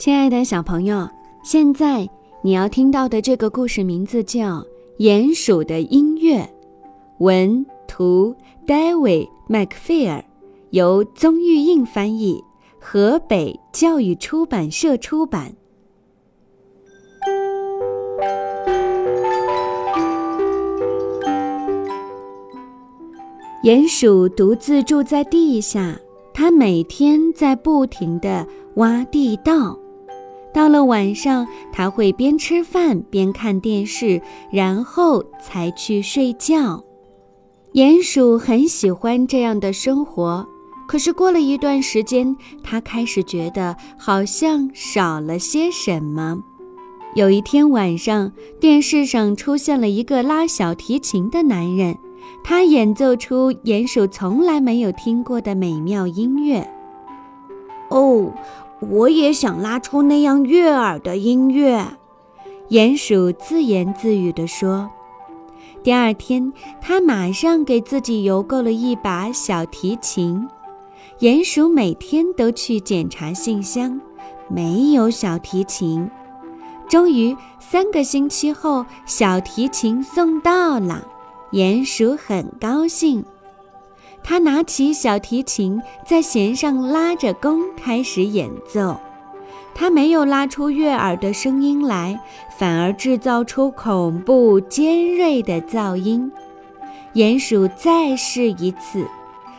[0.00, 1.06] 亲爱的小朋友，
[1.42, 2.08] 现在
[2.40, 4.60] 你要听到的这个故事名字叫
[4.96, 6.38] 《鼹鼠的音乐》，
[7.18, 8.34] 文图
[8.66, 10.22] David McPhail，
[10.70, 12.42] 由宗玉印翻译，
[12.80, 15.52] 河北教育出版社出版。
[23.64, 25.94] 鼹鼠独自住在地下，
[26.32, 29.78] 它每天在不停地挖地道。
[30.52, 36.82] 到了晚上，他会边吃饭边看电视，然后才去睡觉。
[37.74, 40.44] 鼹鼠很喜欢这样的生活，
[40.88, 46.42] 可是过了一段时间，他开始觉得好像少了些什么。
[47.14, 51.96] 有一天晚上，电视上出现了一个拉小提琴的男人，
[52.42, 56.68] 他演奏出鼹鼠从来没有听过的美妙音乐。
[57.90, 58.32] 哦。
[58.80, 61.86] 我也想拉出那样悦耳的音乐，
[62.70, 64.90] 鼹鼠自言自语地说。
[65.82, 70.48] 第二天，他马上给自己邮购了一把小提琴。
[71.20, 74.00] 鼹鼠每天都去检查信箱，
[74.48, 76.10] 没有小提琴。
[76.88, 81.06] 终于，三个星期后，小提琴送到了，
[81.52, 83.24] 鼹鼠很高兴。
[84.22, 88.98] 他拿起小提琴，在弦上拉着弓，开始演奏。
[89.74, 92.20] 他没有拉出悦耳的声音来，
[92.58, 96.30] 反而制造出恐怖尖锐的噪音。
[97.14, 99.06] 鼹鼠再试一次，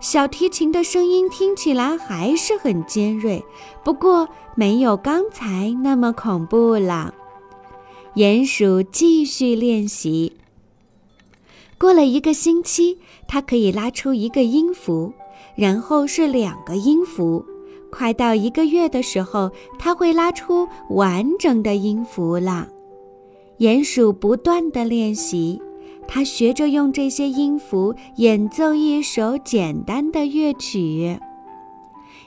[0.00, 3.44] 小提琴的声音听起来还是很尖锐，
[3.82, 7.12] 不过没有刚才那么恐怖了。
[8.14, 10.32] 鼹鼠继续练习。
[11.78, 15.12] 过了一个星期，它可以拉出一个音符，
[15.56, 17.44] 然后是两个音符。
[17.90, 22.68] 快到一个月的时候，它会拉出完整的音符了。
[23.58, 25.60] 鼹鼠不断地练习，
[26.08, 31.18] 它学着用这些音符演奏一首简单的乐曲。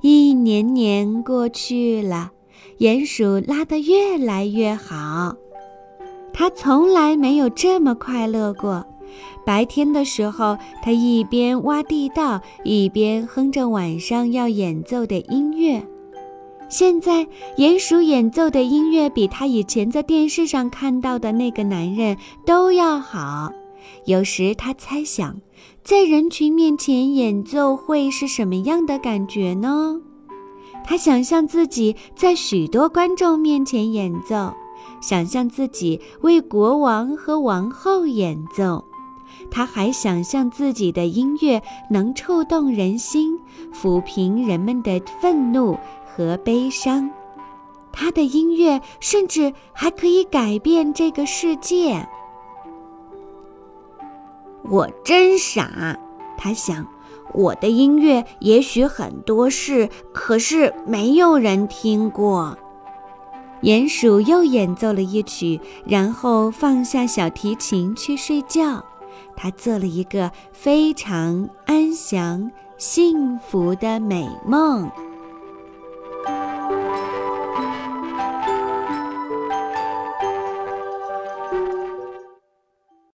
[0.00, 2.32] 一年年过去了，
[2.78, 5.36] 鼹鼠拉得越来越好。
[6.32, 8.84] 它从来没有这么快乐过。
[9.44, 15.84] 白天的时候，他一边挖地道，一边哼着晚上要演奏的音乐。
[16.68, 17.26] 现在，
[17.58, 23.52] 鼹鼠演奏的音乐比他以前在电视上看到的那个男人都要好。
[24.06, 25.36] 有时他猜想，
[25.84, 30.00] 在人群面前演奏会是什么样的感觉呢？
[30.84, 34.52] 他想象自己在许多观众面前演奏，
[35.00, 38.82] 想象自己为国王和王后演奏。
[39.52, 43.38] 他还想象自己的音乐能触动人心，
[43.72, 47.10] 抚平人们的愤怒和悲伤。
[47.92, 52.08] 他的音乐甚至还可以改变这个世界。
[54.64, 55.98] 我真傻，
[56.38, 56.86] 他想。
[57.34, 62.56] 我的音乐也许很多事，可是没有人听过。
[63.62, 68.84] 鼹鼠又演奏了一曲，然后放下小提琴去睡觉。
[69.36, 74.90] 他做了一个非常安详、幸福的美梦。